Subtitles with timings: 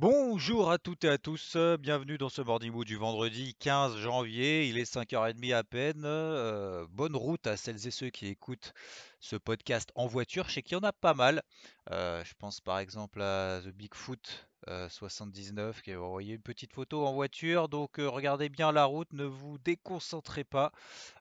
[0.00, 3.96] Bonjour à toutes et à tous, euh, bienvenue dans ce Morning Mood du vendredi 15
[3.96, 6.02] janvier, il est 5h30 à peine.
[6.04, 8.74] euh, bonne route à celles et ceux qui écoutent
[9.20, 11.42] ce podcast en voiture, je sais qu'il y en a pas mal.
[11.90, 16.72] Euh, je pense par exemple à The Bigfoot euh, 79 qui a envoyé une petite
[16.72, 20.72] photo en voiture, donc euh, regardez bien la route, ne vous déconcentrez pas.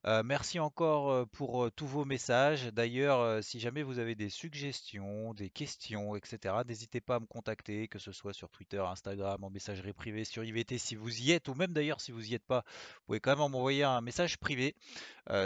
[0.06, 2.66] Euh, merci encore pour tous vos messages.
[2.74, 7.88] D'ailleurs, si jamais vous avez des suggestions, des questions, etc., n'hésitez pas à me contacter,
[7.88, 11.48] que ce soit sur Twitter, Instagram, en messagerie privée, sur IVT si vous y êtes,
[11.48, 14.38] ou même d'ailleurs si vous y êtes pas, vous pouvez quand même m'envoyer un message
[14.38, 14.76] privé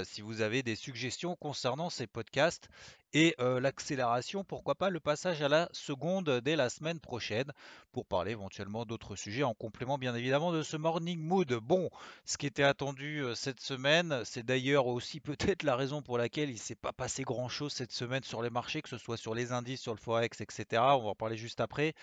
[0.04, 2.70] si vous avez des suggestions concernant ces podcasts
[3.14, 7.52] et l'accélération, pourquoi pas le passage à la seconde dès la semaine prochaine
[7.92, 11.52] pour parler éventuellement d'autres sujets en complément bien évidemment de ce morning mood.
[11.54, 11.90] Bon,
[12.26, 16.56] ce qui était attendu cette semaine, c'est d'ailleurs aussi peut-être la raison pour laquelle il
[16.56, 19.52] ne s'est pas passé grand-chose cette semaine sur les marchés, que ce soit sur les
[19.52, 20.82] indices, sur le forex, etc.
[20.96, 21.94] On va en parler juste après.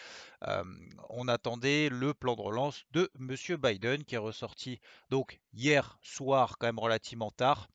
[1.09, 6.59] On attendait le plan de relance de Monsieur Biden qui est ressorti donc hier soir
[6.59, 7.69] quand même relativement tard.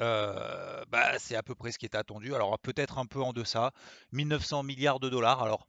[0.00, 2.34] Euh, bah, c'est à peu près ce qui était attendu.
[2.34, 3.72] Alors peut-être un peu en deçà,
[4.12, 5.42] 1900 milliards de dollars.
[5.42, 5.66] Alors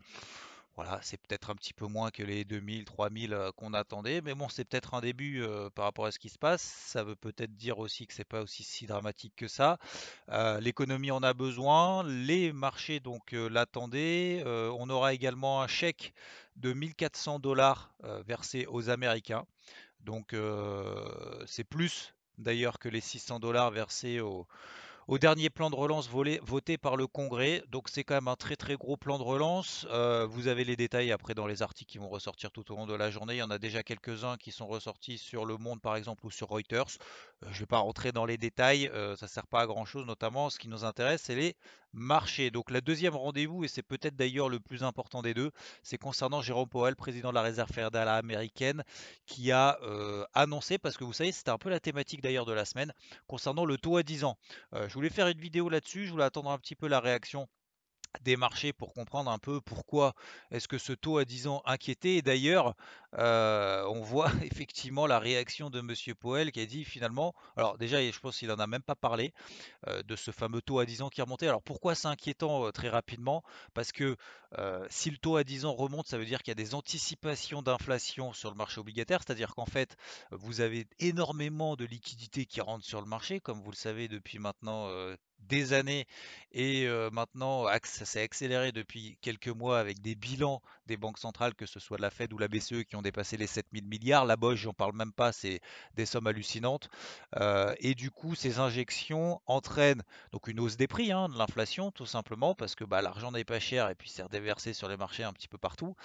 [0.75, 4.33] voilà, c'est peut-être un petit peu moins que les 2000, 3000 euh, qu'on attendait, mais
[4.33, 6.61] bon, c'est peut-être un début euh, par rapport à ce qui se passe.
[6.61, 9.77] Ça veut peut-être dire aussi que c'est pas aussi si dramatique que ça.
[10.59, 14.43] L'économie en a besoin, les marchés donc l'attendaient.
[14.45, 16.13] On aura également un chèque
[16.55, 17.93] de 1400 dollars
[18.27, 19.45] versé aux Américains.
[20.01, 20.35] Donc
[21.45, 24.47] c'est plus d'ailleurs que les 600 dollars versés aux,
[25.07, 27.63] au dernier plan de relance volé- voté par le Congrès.
[27.69, 29.85] Donc c'est quand même un très très gros plan de relance.
[29.91, 32.85] Euh, vous avez les détails après dans les articles qui vont ressortir tout au long
[32.87, 33.35] de la journée.
[33.35, 36.31] Il y en a déjà quelques-uns qui sont ressortis sur Le Monde par exemple ou
[36.31, 36.85] sur Reuters.
[37.43, 39.67] Euh, je ne vais pas rentrer dans les détails, euh, ça ne sert pas à
[39.67, 40.05] grand-chose.
[40.05, 41.55] Notamment ce qui nous intéresse, c'est les
[41.93, 42.51] marchés.
[42.51, 45.51] Donc la deuxième rendez-vous, et c'est peut-être d'ailleurs le plus important des deux,
[45.81, 48.83] c'est concernant Jérôme Powell, président de la Réserve fédérale américaine,
[49.25, 49.79] qui a
[50.33, 52.91] annoncé, parce que vous savez, c'était un peu la thématique d'ailleurs de la semaine,
[53.27, 54.37] concernant le taux à 10 ans.
[54.73, 57.49] Euh, je voulais faire une vidéo là-dessus, je voulais attendre un petit peu la réaction
[58.21, 60.13] des marchés pour comprendre un peu pourquoi
[60.51, 61.61] est-ce que ce taux à 10 ans.
[62.05, 62.75] Et d'ailleurs,
[63.17, 68.19] on voit effectivement la réaction de Monsieur Powell qui a dit finalement, alors déjà, je
[68.19, 69.33] pense qu'il en a même pas parlé
[69.87, 71.47] de ce fameux taux à 10 ans qui remontait.
[71.47, 73.43] Alors pourquoi c'est inquiétant très rapidement?
[73.73, 74.15] Parce que
[74.89, 77.61] si le taux à 10 ans remonte, ça veut dire qu'il y a des anticipations
[77.61, 79.95] d'inflation sur le marché obligataire, c'est-à-dire qu'en fait,
[80.31, 84.39] vous avez énormément de liquidités qui rentrent sur le marché, comme vous le savez depuis
[84.39, 84.89] maintenant
[85.39, 86.07] des années.
[86.51, 91.65] Et maintenant, ça s'est accéléré depuis quelques mois avec des bilans des banques centrales, que
[91.65, 94.25] ce soit la Fed ou la BCE, qui ont dépassé les 7000 milliards.
[94.25, 95.61] La Bosch, j'en parle même pas, c'est
[95.95, 96.89] des sommes hallucinantes.
[97.37, 101.91] Euh, et du coup, ces injections entraînent donc une hausse des prix, hein, de l'inflation,
[101.91, 104.97] tout simplement, parce que bah, l'argent n'est pas cher et puis c'est redéversé sur les
[104.97, 105.95] marchés un petit peu partout.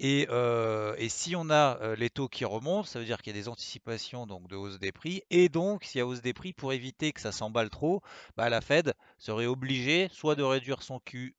[0.00, 3.38] Et, euh, si on a euh, les taux qui remontent, ça veut dire qu'il y
[3.38, 5.22] a des anticipations donc de hausse des prix.
[5.30, 8.02] Et donc, s'il y a hausse des prix, pour éviter que ça s'emballe trop,
[8.36, 11.34] bah, la Fed serait obligée soit de réduire son QE,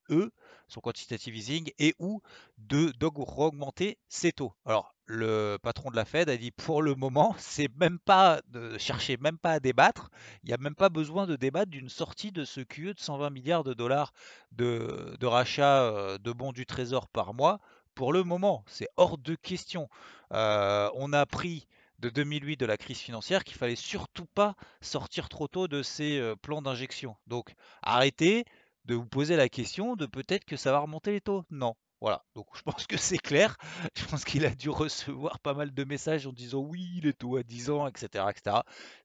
[0.67, 2.21] son quantitative easing, et ou
[2.57, 4.53] de d'augmenter ses taux.
[4.65, 8.77] Alors, le patron de la Fed a dit pour le moment, c'est même pas de
[8.77, 10.09] chercher même pas à débattre.
[10.43, 13.29] Il n'y a même pas besoin de débattre d'une sortie de ce QE de 120
[13.29, 14.13] milliards de dollars
[14.51, 17.59] de, de rachat euh, de bons du trésor par mois.
[17.93, 19.89] Pour le moment, c'est hors de question.
[20.33, 21.67] Euh, on a appris
[21.99, 26.19] de 2008 de la crise financière qu'il fallait surtout pas sortir trop tôt de ces
[26.19, 27.15] euh, plans d'injection.
[27.27, 28.45] Donc arrêtez
[28.85, 31.43] de vous poser la question de peut-être que ça va remonter les taux.
[31.49, 31.75] Non.
[32.01, 33.57] Voilà, donc je pense que c'est clair.
[33.97, 37.37] Je pense qu'il a dû recevoir pas mal de messages en disant oui, les taux
[37.37, 38.25] à 10 ans, etc.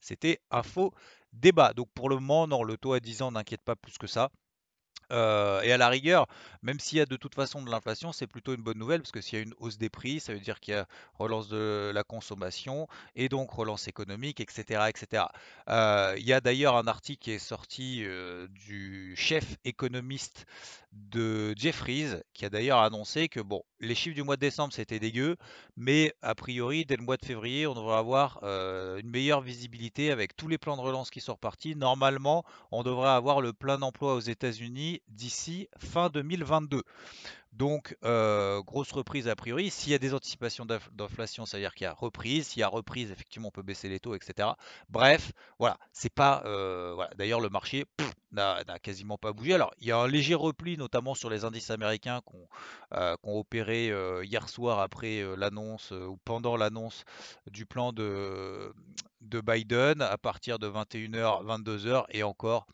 [0.01, 0.93] C'était un faux
[1.33, 1.73] débat.
[1.73, 4.31] Donc pour le moment, non, le taux à 10 ans n'inquiète pas plus que ça.
[5.11, 6.27] Heu et à la rigueur,
[6.63, 9.13] même s'il y a de toute façon de l'inflation, c'est plutôt une bonne nouvelle parce
[9.13, 11.49] que s'il y a une hausse des prix, ça veut dire qu'il y a relance
[11.49, 12.87] de la consommation
[13.17, 15.33] et donc relance économique et cetera et cetera.
[15.69, 20.47] Heu, il y a d'ailleurs un article qui est sorti, heu, du chef économiste
[20.93, 24.99] de Jefferies qui a d'ailleurs annoncé que bon, les chiffres du mois de décembre, c'était
[24.99, 25.37] dégueu,
[25.77, 30.37] mais a priori, dès le mois de février, on devrait avoir une meilleure visibilité avec
[30.37, 31.77] tous les plans de relance qui sont repartis.
[31.77, 36.83] Normalement, on devrait avoir le plein emploi aux États-Unis d'ici fin 2022.
[37.53, 39.71] Donc, euh, grosse reprise a priori.
[39.71, 42.49] S'il y a des anticipations d'inflation, ça veut dire qu'il y a reprise.
[42.49, 44.51] S'il y a reprise, effectivement, on peut baisser les taux, etc.
[44.89, 46.43] Bref, voilà, c'est pas.
[46.47, 46.97] Euh.
[47.17, 47.87] D'ailleurs, le marché
[48.33, 49.55] n'a quasiment pas bougé.
[49.55, 52.49] Alors, il y a un léger repli, notamment sur les indices américains qui ont,
[52.95, 53.93] euh, opéré
[54.23, 57.05] hier soir après l'annonce ou pendant l'annonce
[57.51, 58.73] du plan de,
[59.23, 62.67] de Biden à partir de 21h, 22h et encore.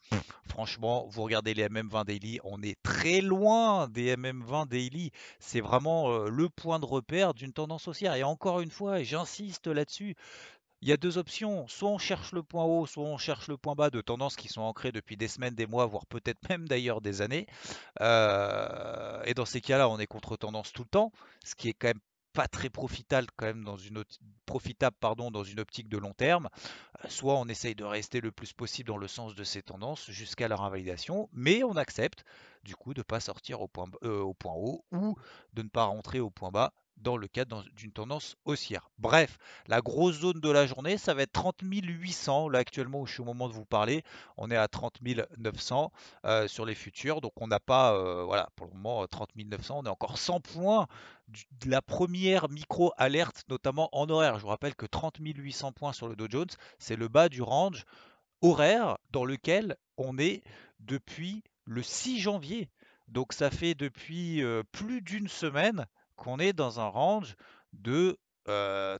[0.56, 5.10] Franchement, vous regardez les MM20 Daily, on est très loin des MM20 Daily.
[5.38, 8.14] C'est vraiment euh, le point de repère d'une tendance haussière.
[8.14, 10.14] Et encore une fois, et j'insiste là-dessus,
[10.80, 11.68] il y a deux options.
[11.68, 14.48] Soit on cherche le point haut, soit on cherche le point bas de tendances qui
[14.48, 17.46] sont ancrées depuis des semaines, des mois, voire peut-être même d'ailleurs des années.
[18.00, 21.12] Euh, et dans ces cas-là, on est contre tendance tout le temps,
[21.44, 22.00] ce qui est quand même
[22.36, 24.04] pas très profitable quand même dans une
[24.44, 26.50] profitable pardon dans une optique de long terme.
[27.02, 30.10] Euh, soit on essaye de rester le plus possible dans le sens de ces tendances
[30.10, 32.24] jusqu'à leur invalidation, mais on accepte
[32.62, 35.16] du coup de ne pas sortir au point, euh, au point haut ou
[35.54, 38.90] de ne pas rentrer au point bas dans le cadre d'une tendance haussière.
[38.98, 42.48] Bref, la grosse zone de la journée, ça va être 30 800.
[42.48, 44.02] Là, actuellement, où je suis au moment de vous parler,
[44.36, 45.00] on est à 30
[45.38, 45.92] 900
[46.24, 47.20] euh, sur les futurs.
[47.20, 49.78] Donc, on n'a pas, euh, voilà, pour le moment, 30 900.
[49.78, 50.86] On est encore 100 points
[51.28, 54.36] de la première micro-alerte, notamment en horaire.
[54.38, 57.42] Je vous rappelle que 30 800 points sur le Dow Jones, c'est le bas du
[57.42, 57.84] range
[58.42, 60.42] horaire dans lequel on est
[60.80, 62.70] depuis le 6 janvier.
[63.08, 67.36] Donc ça fait depuis euh, plus d'une semaine qu'on est dans un range
[67.72, 68.18] de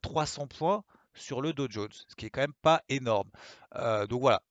[0.02, 0.84] 300 points
[1.14, 3.30] sur le Dow Jones, ce qui est quand même pas énorme.
[4.08, 4.42] donc voilà.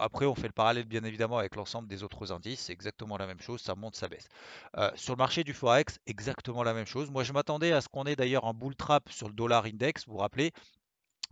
[0.00, 3.28] Après, on fait le parallèle bien évidemment avec l'ensemble des autres indices, c'est exactement la
[3.28, 4.26] même chose, ça monte, ça baisse.
[4.96, 7.10] sur le marché du Forex, exactement la même chose.
[7.10, 10.06] Moi, je m'attendais à ce qu'on ait d'ailleurs un bull trap sur le dollar index,
[10.06, 10.52] vous vous rappelez,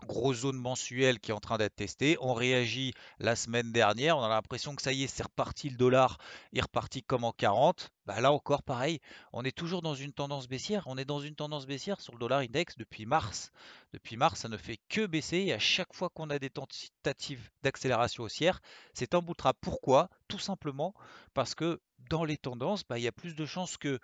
[0.06, 2.16] grosse zone mensuelle qui est en train d'être testée.
[2.20, 5.76] On réagit la semaine dernière, on a l'impression que ça y est, c'est reparti le
[5.76, 6.18] dollar,
[6.52, 7.90] il est reparti comme en 40.
[8.04, 9.00] Bah là encore pareil,
[9.32, 12.18] on est toujours dans une tendance baissière, on est dans une tendance baissière sur le
[12.18, 13.52] dollar index depuis mars.
[13.92, 17.50] Depuis mars, ça ne fait que baisser et à chaque fois qu'on a des tentatives
[17.62, 18.60] d'accélération haussière,
[18.94, 20.08] c'est un bout de Pourquoi?
[20.28, 20.94] Tout simplement
[21.34, 23.98] parce que dans les tendances, bah, il y a plus de chances que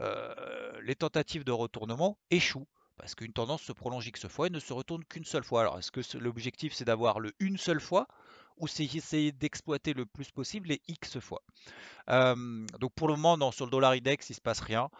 [0.00, 4.60] euh, les tentatives de retournement échouent parce qu'une tendance se prolonge X fois et ne
[4.60, 5.62] se retourne qu'une seule fois.
[5.62, 8.06] Alors, est-ce que l'objectif c'est d'avoir le une seule fois
[8.56, 11.42] ou c'est essayer d'exploiter le plus possible les X fois?
[12.06, 14.90] Donc pour le moment, sur le dollar index, il se passe rien.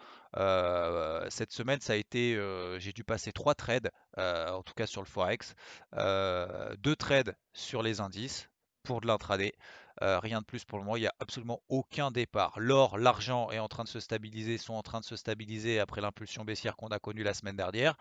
[1.29, 2.37] cette semaine, ça a été,
[2.79, 5.55] j'ai dû passer trois trades, en tout cas sur le forex,
[5.93, 8.49] deux trades sur les indices
[8.85, 9.53] pour de l'intraday.
[10.01, 12.53] Euh, rien de plus pour le moment, il n'y a absolument aucun départ.
[12.57, 16.01] L'or, l'argent est en train de se stabiliser, sont en train de se stabiliser après
[16.01, 17.95] l'impulsion baissière qu'on a connue la semaine dernière.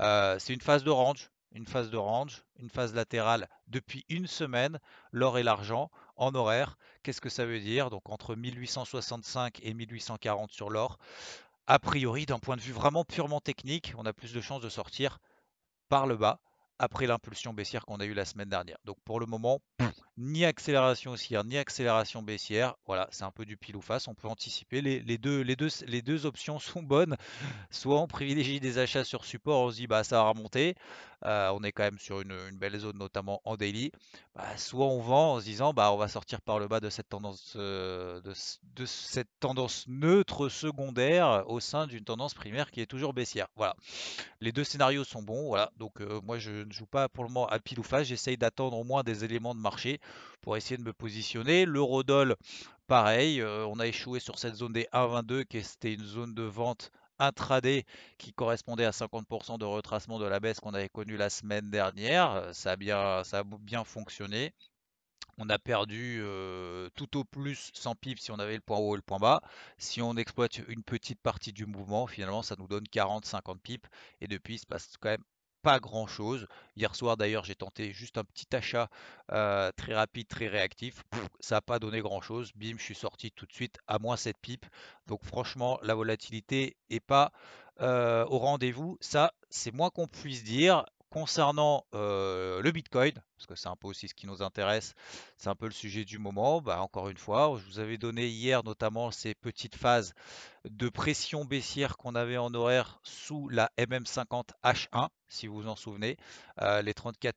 [0.00, 4.26] Euh, c'est une phase de range, une phase de range, une phase latérale depuis une
[4.26, 4.78] semaine,
[5.10, 6.76] l'or et l'argent en horaire.
[7.02, 7.90] Qu'est-ce que ça veut dire?
[7.90, 10.98] Donc entre 1865 et 1840 sur l'or.
[11.66, 14.68] A priori, d'un point de vue vraiment purement technique, on a plus de chances de
[14.68, 15.18] sortir
[15.88, 16.40] par le bas
[16.80, 18.78] après l'impulsion baissière qu'on a eue la semaine dernière.
[18.84, 19.60] Donc pour le moment,
[20.20, 22.74] ni accélération haussière, ni accélération baissière.
[22.86, 24.06] Voilà, c'est un peu du pile ou face.
[24.06, 24.82] On peut anticiper.
[24.82, 27.16] Les, deux, options sont bonnes.
[27.70, 30.76] Soit on privilégie des achats sur support, on se dit bah ça va remonter.
[31.26, 33.92] Euh, on est quand même sur une, belle zone, notamment en daily.
[34.34, 36.88] Bah, soit on vend en se disant bah on va sortir par le bas de
[36.88, 42.86] cette tendance, euh, de, cette tendance neutre secondaire au sein d'une tendance primaire qui est
[42.86, 43.48] toujours baissière.
[43.56, 43.74] Voilà.
[44.40, 45.48] Les deux scénarios sont bons.
[45.48, 45.70] Voilà.
[45.76, 48.06] Donc euh, moi je ne joue pas pour le moment à pile ou face.
[48.06, 50.00] J'essaye d'attendre au moins des éléments de marché
[50.40, 51.64] pour essayer de me positionner.
[51.66, 52.36] L'eurodoll,
[52.86, 56.90] pareil, on a échoué sur cette zone des 1,22 qui était une zone de vente
[57.20, 57.84] intraday
[58.18, 62.30] qui correspondait à 50% de retracement de la baisse qu'on avait connue la semaine dernière.
[62.32, 64.52] Euh, ça a bien, ça a bien fonctionné.
[65.38, 68.94] On a perdu euh, tout au plus 100 pips si on avait le point haut
[68.94, 69.40] et le point bas.
[69.78, 73.88] Si on exploite une petite partie du mouvement, finalement, ça nous donne 40-50 pips.
[74.20, 75.24] Et depuis, il se passe quand même
[75.62, 76.46] pas grand chose.
[76.76, 78.88] Hier soir d'ailleurs j'ai tenté juste un petit achat
[79.28, 81.02] très rapide, très réactif.
[81.40, 82.52] ça n'a pas donné grand chose.
[82.54, 84.68] Bim, je suis sorti tout de suite à moins 7 pips.
[85.06, 87.32] Donc franchement la volatilité est pas
[87.80, 88.98] au rendez-vous.
[89.00, 90.84] Ça c'est moins qu'on puisse dire.
[91.12, 94.94] Concernant le Bitcoin, parce que c'est un peu aussi ce qui nous intéresse,
[95.38, 96.60] c'est un peu le sujet du moment.
[96.60, 100.12] Bah, encore une fois, je vous avais donné hier notamment ces petites phases
[100.68, 105.76] de pression baissière qu'on avait en horaire sous la MM50 H1, si vous vous en
[105.76, 106.18] souvenez,
[106.60, 107.36] euh, les 34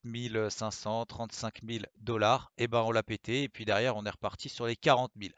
[0.50, 4.50] 500, 35 000 dollars, et ben on l'a pété, et puis derrière on est reparti
[4.50, 5.34] sur les 40 000.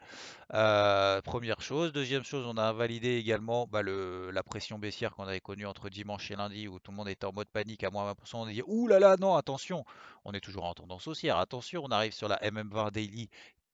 [0.54, 1.92] Euh, première chose.
[1.92, 6.30] Deuxième chose, on a invalidé également bah, la pression baissière qu'on avait connue entre dimanche
[6.30, 8.14] et lundi, où tout le monde était en mode panique à moins 20%.
[8.34, 9.84] On a dit, ouh là là, non, attention,
[10.24, 13.28] on est toujours en tendance haussière, attention, on arrive sur la MM20 Daily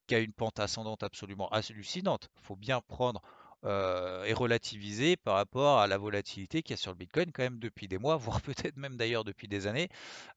[0.07, 2.29] qui a une pente ascendante absolument hallucinante.
[2.41, 3.21] Il faut bien prendre
[3.65, 7.43] euh, est relativisé par rapport à la volatilité qu'il y a sur le Bitcoin quand
[7.43, 9.87] même depuis des mois, voire peut-être même d'ailleurs depuis des années,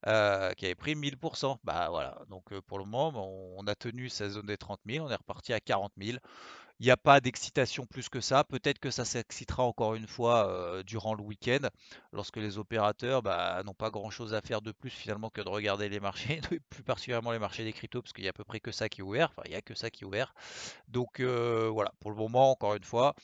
[0.07, 1.57] euh, qui avait pris 1000%.
[1.65, 3.11] Bah voilà, donc euh, pour le moment,
[3.57, 6.19] on a tenu sa zone des 30 000, on est reparti à 40 000.
[6.79, 8.43] Il n'y a pas d'excitation plus que ça.
[8.43, 11.69] Peut-être que ça s'excitera encore une fois euh, durant le week-end,
[12.13, 15.89] lorsque les opérateurs bah, n'ont pas grand-chose à faire de plus finalement que de regarder
[15.89, 18.59] les marchés, plus particulièrement les marchés des cryptos, parce qu'il n'y a à peu près
[18.59, 19.29] que ça qui est ouvert.
[19.31, 20.35] Enfin, il n'y a que ça qui est ouvert.
[20.87, 23.15] Donc euh, voilà, pour le moment, encore une fois,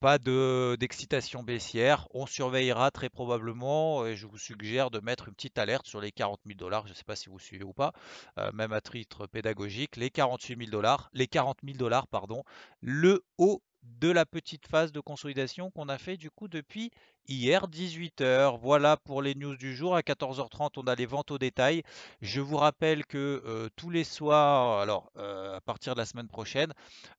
[0.00, 2.06] pas d'excitation baissière.
[2.12, 6.12] On surveillera très probablement et je vous suggère de mettre une petite alerte sur les
[6.12, 6.86] 40 000 dollars.
[6.86, 7.92] Je ne sais pas si vous suivez ou pas,
[8.38, 9.96] euh, même à titre pédagogique.
[9.96, 12.44] Les 48 000 dollars, les 40 000 dollars, pardon,
[12.80, 16.90] le haut de la petite phase de consolidation qu'on a fait du coup depuis
[17.26, 18.58] hier 18h.
[18.60, 19.96] Voilà pour les news du jour.
[19.96, 21.82] À 14h30, on a les ventes au détail.
[22.20, 26.28] Je vous rappelle que euh, tous les soirs, alors euh, à partir de la semaine
[26.28, 26.72] prochaine,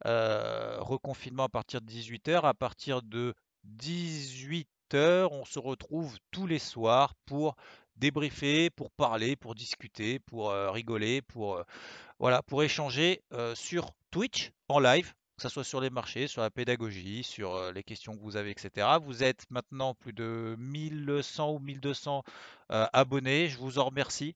[0.06, 3.34] euh, reconfinement à partir de 18h, à partir de
[3.78, 7.56] 18h, on se retrouve tous les soirs pour
[7.98, 11.62] débriefer, pour parler, pour discuter, pour rigoler, pour
[12.18, 13.22] voilà, pour échanger
[13.56, 17.84] sur Twitch en live que ce soit sur les marchés, sur la pédagogie, sur les
[17.84, 18.88] questions que vous avez, etc.
[19.02, 22.24] Vous êtes maintenant plus de 1100 ou 1200
[22.72, 23.48] euh, abonnés.
[23.48, 24.36] Je vous en remercie.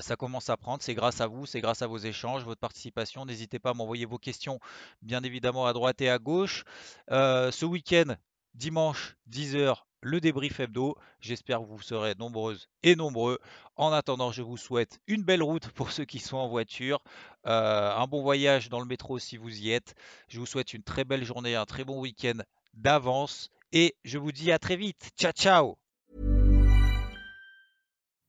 [0.00, 3.24] Ça commence à prendre, c'est grâce à vous, c'est grâce à vos échanges, votre participation.
[3.24, 4.60] N'hésitez pas à m'envoyer vos questions,
[5.00, 6.62] bien évidemment, à droite et à gauche.
[7.08, 8.14] ce week-end,
[8.54, 10.96] dimanche, 10h, le débrief hebdo.
[11.20, 13.38] J'espère que vous serez nombreuses et nombreux.
[13.76, 17.00] En attendant, je vous souhaite une belle route pour ceux qui sont en voiture,
[17.46, 19.94] euh, un bon voyage dans le métro si vous y êtes.
[20.28, 22.38] Je vous souhaite une très belle journée, un très bon week-end
[22.74, 25.10] d'avance et je vous dis à très vite.
[25.16, 25.76] Ciao, ciao.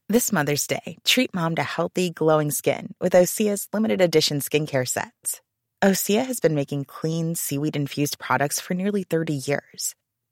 [0.10, 5.42] This Mother's Day, treat mom to healthy, glowing skin with Osea's limited edition skincare sets.
[5.84, 9.96] Osea has been making clean, seaweed infused products for nearly 30 years.